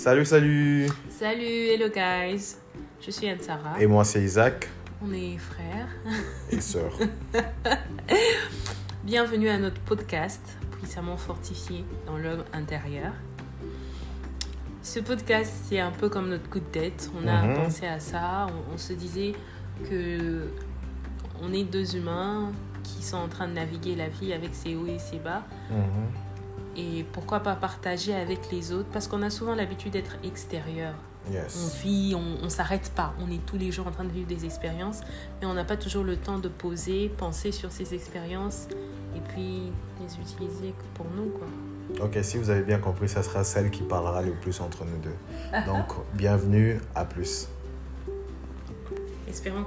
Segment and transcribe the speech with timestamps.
[0.00, 2.56] Salut, salut Salut, hello guys.
[3.02, 3.78] Je suis Anne-Sara.
[3.78, 4.66] Et moi, c'est Isaac
[5.04, 5.88] On est frères.
[6.50, 6.90] et sœur.
[9.04, 10.40] Bienvenue à notre podcast,
[10.80, 13.12] puissamment fortifié dans l'homme intérieur.
[14.82, 17.10] Ce podcast, c'est un peu comme notre coup de tête.
[17.22, 17.54] On a Mhm.
[17.56, 18.46] pensé à ça.
[18.70, 19.32] On, on se disait
[19.90, 20.48] que
[21.42, 22.52] on est deux humains
[22.84, 25.42] qui sont en train de naviguer la vie avec ses hauts et ses bas.
[25.70, 26.29] Mhm.
[26.76, 28.88] Et pourquoi pas partager avec les autres?
[28.92, 30.94] Parce qu'on a souvent l'habitude d'être extérieur.
[31.28, 33.14] On vit, on, on s'arrête pas.
[33.20, 35.00] On est tous les jours en train de vivre des expériences,
[35.40, 38.68] mais on n'a pas toujours le temps de poser, penser sur ces expériences
[39.14, 39.70] et puis
[40.00, 41.46] les utiliser pour nous, quoi.
[42.04, 44.96] Ok, si vous avez bien compris, ça sera celle qui parlera le plus entre nous
[44.98, 45.14] deux.
[45.66, 47.48] Donc, bienvenue, à plus.
[49.28, 49.66] Espérons,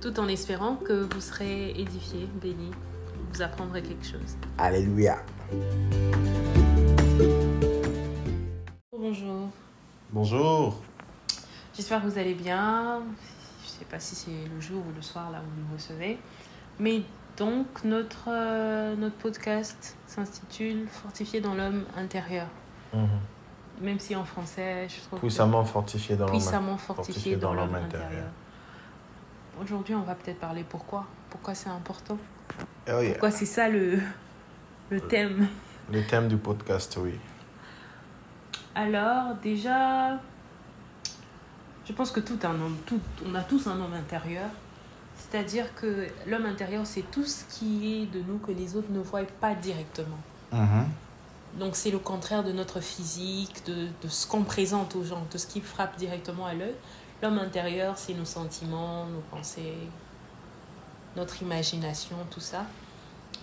[0.00, 2.70] tout en espérant que vous serez édifiés, bénis,
[3.34, 4.36] vous apprendrez quelque chose.
[4.58, 5.16] Alléluia.
[8.92, 9.48] Bonjour.
[10.12, 10.80] Bonjour.
[11.74, 13.02] J'espère que vous allez bien.
[13.64, 16.18] Je sais pas si c'est le jour ou le soir là où vous nous recevez.
[16.78, 17.02] Mais
[17.36, 22.46] donc, notre, euh, notre podcast s'intitule Fortifié dans l'homme intérieur.
[22.92, 23.08] Mhm.
[23.80, 25.18] Même si en français, je trouve.
[25.18, 26.36] que- Puissamment fortifié dans l'homme.
[26.36, 28.28] puissamment fortifié, dans, l'homme intérieur.
[29.60, 31.06] Aujourd'hui, on va peut-être parler pourquoi.
[31.30, 32.16] Pourquoi c'est important?
[32.88, 33.10] Oh yeah.
[33.12, 33.98] Pourquoi c'est ça le,
[34.90, 35.48] le thème?
[35.90, 37.14] Le thème du podcast, oui.
[38.74, 40.18] Alors, déjà,
[41.86, 44.48] je pense que tout un homme, tout, on a tous un homme intérieur.
[45.16, 49.00] C'est-à-dire que l'homme intérieur, c'est tout ce qui est de nous que les autres ne
[49.00, 50.18] voient pas directement.
[50.52, 50.86] Mhm.
[51.58, 55.38] Donc, c'est le contraire de notre physique, de, de ce qu'on présente aux gens, de
[55.38, 56.74] ce qui frappe directement à l'œil.
[57.22, 59.74] L'homme intérieur, c'est nos sentiments, nos pensées,
[61.16, 62.64] notre imagination, tout ça.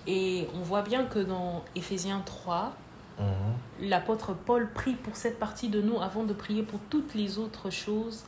[0.08, 2.74] Et on voit bien que dans Éphésiens 3,
[3.20, 3.90] Mhm.
[3.90, 7.70] l'apôtre Paul prie pour cette partie de nous avant de prier pour toutes les autres
[7.70, 8.24] choses.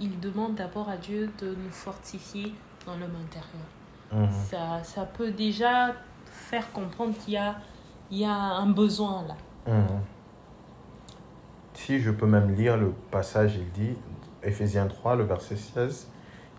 [0.00, 2.54] Il demande d'abord à Dieu de nous fortifier
[2.86, 3.68] dans l'homme intérieur.
[4.12, 4.30] Mhm.
[4.50, 5.92] Ça, ça peut déjà
[6.30, 7.56] faire comprendre qu'il y a,
[8.10, 9.36] il y a un besoin là.
[9.72, 10.00] Mhm.
[11.74, 13.96] Si je peux même lire le passage, il dit,
[14.42, 16.08] Éphésiens 3, le verset 16,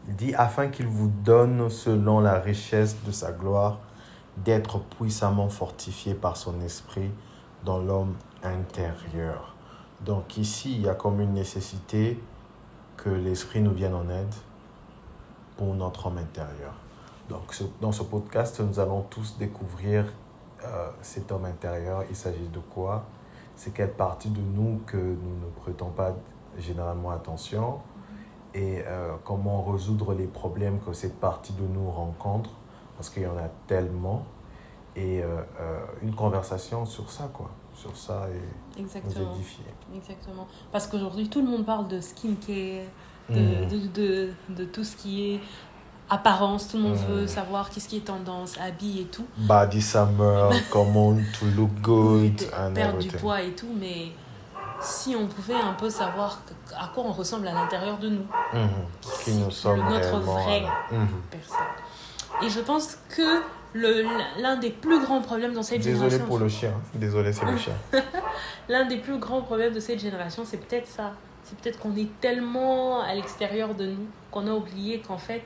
[0.08, 3.80] il dit, afin qu'il vous donne, selon la richesse de sa gloire,
[4.38, 7.12] d'être puissamment fortifié par son esprit
[7.66, 9.56] dans l'homme intérieur.
[10.02, 12.22] Donc ici, il y a comme une nécessité
[12.96, 14.34] que l'esprit nous vienne en aide
[15.58, 16.74] pour notre homme intérieur.
[17.30, 20.06] Donc dans ce podcast, nous allons tous découvrir
[20.64, 22.04] euh, cet homme intérieur.
[22.10, 23.06] Il s'agit de quoi?
[23.56, 26.16] C'est quelle partie de nous que nous ne prêtons pas
[26.58, 27.80] généralement attention?
[28.54, 32.50] Et euh, comment résoudre les problèmes que cette partie de nous rencontre
[32.98, 34.26] parce qu'il y en a tellement
[34.96, 39.34] et euh, euh, une conversation sur ça quoi sur ça et nous Exactement.
[39.36, 39.64] édifier
[39.96, 40.48] Exactement.
[40.72, 42.88] Parce qu'aujourd'hui, tout le monde parle de skincare,
[43.30, 43.68] de, Mhm.
[43.70, 45.40] de, de, de tout ce qui est
[46.10, 46.68] apparence.
[46.70, 47.06] Tout le monde Mhm.
[47.16, 49.26] veut savoir qu'est-ce qui est tendance, habits et tout.
[49.38, 52.36] body summer comment to look good
[52.74, 54.08] perdre du poids et tout, mais
[54.82, 56.40] si on pouvait un peu savoir
[56.78, 58.70] à quoi on ressemble à l'intérieur de nous, Mhm.
[59.24, 61.08] qui nous sommes notre réellement vrai Mhm.
[61.30, 61.66] personne.
[62.44, 63.42] Et je pense que
[64.42, 67.56] l'un des plus grands problèmes dans cette désolé génération, pour le chien désolé c'est le
[67.58, 67.74] chien
[68.70, 71.12] l'un des plus grands problèmes de cette génération, c'est peut-être ça.
[71.44, 75.44] C'est peut-être qu'on est tellement à l'extérieur de nous qu'on a oublié qu'en fait,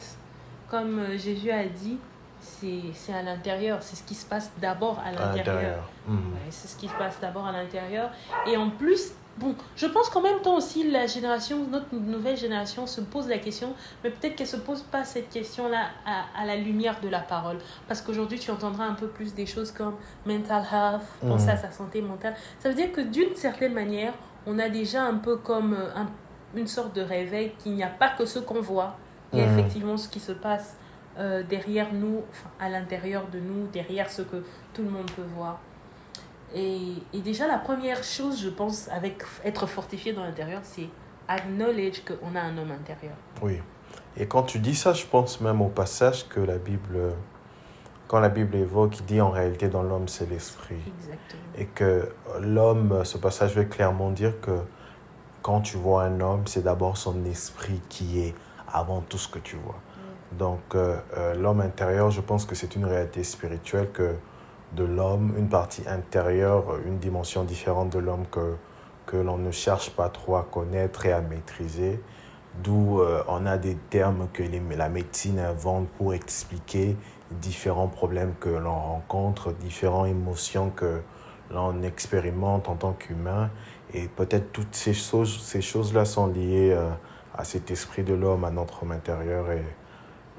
[0.69, 1.97] comme euh, Jésus a dit,
[2.41, 5.83] c'est à l'intérieur, c'est ce qui se passe d'abord à l'intérieur.
[6.07, 6.17] Mhm.
[6.33, 8.09] Ouais, c'est ce qui se passe d'abord à l'intérieur.
[8.47, 12.85] Et en plus, bon, je pense qu'en même temps aussi, la génération, notre nouvelle génération
[12.88, 13.73] se pose la question,
[14.03, 17.57] mais peut-être qu'elle se pose pas cette question-là à, à la lumière de la parole.
[17.88, 19.95] Parce qu'aujourd'hui, tu entendras un peu plus des choses comme
[20.25, 22.35] mental health, penser à sa santé mentale.
[22.59, 24.13] Ça veut dire que d'une certaine manière,
[24.45, 26.09] on a déjà un peu comme euh, un-
[26.55, 28.95] une sorte de réveil qu'il n'y a pas que ce qu'on voit.
[29.31, 29.57] Il y a Mhm.
[29.59, 30.75] effectivement ce qui se passe
[31.17, 35.21] euh, derrière nous, enfin, à l'intérieur de nous, derrière ce que tout le monde peut
[35.35, 35.59] voir.
[36.53, 40.89] Et, et déjà, la première chose, je pense, avec être fortifié dans l'intérieur, c'est
[41.27, 43.15] acknowledge qu'on a un homme intérieur.
[43.41, 43.59] Oui.
[44.17, 47.13] Et quand tu dis ça, je pense même au passage que la Bible,
[48.07, 50.75] quand la Bible évoque, il dit en réalité dans l'homme c'est l'esprit.
[51.00, 51.41] Exactement.
[51.57, 52.09] Et que
[52.39, 54.59] l'homme, ce passage veut clairement dire que
[55.41, 58.35] quand tu vois un homme, c'est d'abord son esprit qui est
[58.71, 59.79] avant tout ce que tu vois.
[60.31, 64.15] Donc euh, euh, l'homme intérieur, je pense que c'est une réalité spirituelle que
[64.75, 68.55] de l'homme, une partie intérieure, une dimension différente de l'homme que,
[69.05, 72.01] que l'on ne cherche pas trop à connaître et à maîtriser.
[72.63, 74.43] D'où euh, on a des termes que
[74.77, 76.95] la médecine invente pour expliquer
[77.31, 81.01] différents problèmes que l'on rencontre, différentes émotions que
[81.51, 83.49] là, on expérimente en tant qu'humain.
[83.93, 86.89] Et peut-être toutes ces choses, ces choses-là sont liées euh,
[87.35, 89.51] à cet esprit de l'homme, à notre homme intérieur.
[89.51, 89.63] Et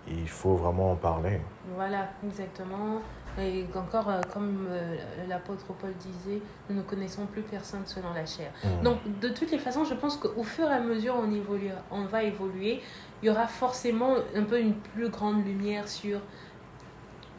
[0.08, 1.40] il faut vraiment en parler.
[1.75, 3.00] Voilà, exactement.
[3.38, 4.96] Et encore, euh, comme euh,
[5.28, 6.40] l'apôtre Paul disait,
[6.70, 8.52] nous ne connaissons plus personne selon la chair.
[8.62, 8.82] Mm.
[8.84, 12.04] Donc, de toutes les façons, je pense qu'au fur et à mesure on, évolue, on
[12.04, 12.81] va évoluer,
[13.22, 16.20] il y aura forcément un peu une plus grande lumière sur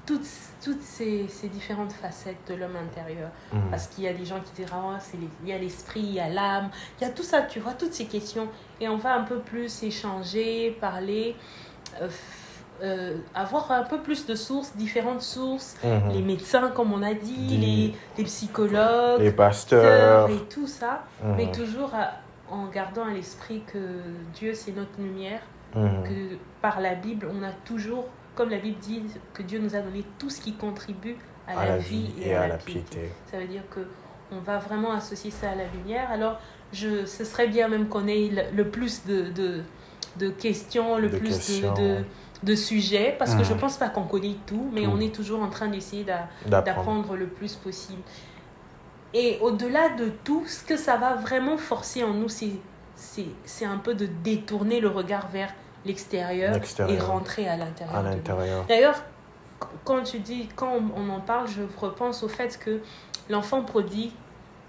[0.05, 0.27] toutes,
[0.63, 3.29] toutes ces, ces différentes facettes de l'homme intérieur.
[3.53, 3.69] Mm.
[3.71, 6.01] Parce qu'il y a des gens qui diront, Ah, c'est les- il y a l'esprit,
[6.01, 6.69] il y a l'âme,
[6.99, 8.49] il y a tout ça, tu vois, toutes ces questions.
[8.81, 11.35] Et on va un peu plus échanger, parler,
[12.01, 12.09] euh,
[12.83, 15.75] euh, avoir un peu plus de sources, différentes sources.
[15.83, 16.11] Mhm.
[16.13, 21.03] Les médecins, comme on a dit, les, les psychologues, Les pasteurs et tout ça.
[21.23, 21.33] Mhm.
[21.37, 22.11] Mais toujours à-
[22.51, 23.79] en gardant à l'esprit que
[24.33, 25.41] Dieu, c'est notre lumière,
[25.75, 26.03] Mhm.
[26.03, 28.05] que par la Bible, on a toujours,
[28.35, 31.17] comme la Bible dit, que Dieu nous a donné tout ce qui contribue
[31.47, 33.11] à, la, vie et, à, la piété.
[33.31, 33.81] Ça veut dire que
[34.31, 36.09] on va vraiment associer ça à la lumière.
[36.11, 36.39] Alors,
[36.73, 39.61] je, ce serait bien même qu'on ait le, le plus de, de,
[40.17, 41.73] de questions, le De plus questions.
[41.75, 41.97] De,
[42.45, 43.59] de, sujets, parce que je Mhm.
[43.59, 44.91] pense pas qu'on connaît tout, mais Tout.
[44.93, 47.15] on est toujours en train d'essayer d'a- D'apprendre.
[47.15, 48.01] le plus possible.
[49.13, 53.93] Et au-delà de tout, ce que ça va vraiment forcer en nous, c'est un peu
[53.95, 55.53] de détourner le regard vers
[55.85, 56.55] l'extérieur
[56.89, 58.65] et rentrer à l'intérieur.
[58.67, 59.01] D'ailleurs,
[59.59, 62.81] qu- quand tu dis, quand on on en parle, je repense au fait que
[63.29, 64.11] l'enfant prodigue,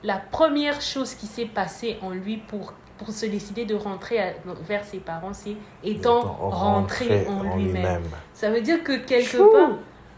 [0.05, 4.33] la première chose qui s'est passée en lui pour, pour se décider de rentrer à-
[4.67, 8.03] vers ses parents, c'est étant rentré en lui-même.
[8.33, 9.51] Ça veut dire que quelque Chou.
[9.53, 9.71] part,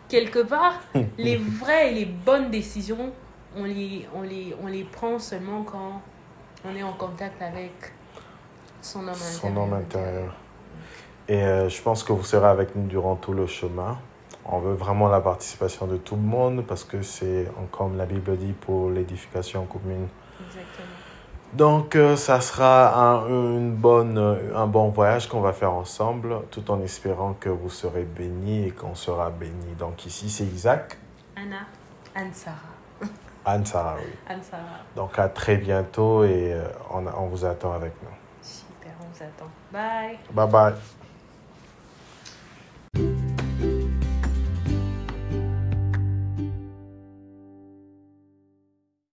[0.09, 0.75] quelque part,
[1.19, 3.11] les vraies et les bonnes décisions,
[3.57, 6.01] on les, on les, on les prend seulement quand
[6.65, 7.73] on est en contact avec
[8.81, 9.41] son homme intérieur.
[9.41, 10.35] Son homme intérieur.
[11.29, 13.99] Et euh, je pense que vous serez avec nous durant tout le chemin.
[14.47, 18.37] On veut vraiment la participation de tout le monde parce que c'est, comme la Bible
[18.39, 20.09] dit, pour l'édification commune.
[20.47, 20.87] Exactement.
[21.53, 26.43] Donc, euh, ça sera un, une bonne, euh, un bon voyage qu'on va faire ensemble,
[26.51, 29.75] tout en espérant que vous serez bénis et qu'on sera bénis.
[29.79, 30.99] Donc, ici, c'est Isaac,
[31.37, 31.61] Anna,
[32.15, 32.57] Anne-Sarah.
[33.47, 34.13] Anne-Sarah, oui.
[34.29, 34.63] Anne-Sarah.
[34.95, 38.11] Donc, à très bientôt et euh, on, on vous attend avec nous.
[38.43, 39.51] Super, on vous attend.
[39.73, 40.19] Bye.
[40.31, 40.75] Bye bye.